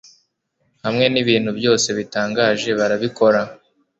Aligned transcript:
hamwe 0.85 1.05
nibintu 1.13 1.49
byose 1.59 1.87
bitangaje 1.97 2.69
barabikora 2.79 3.41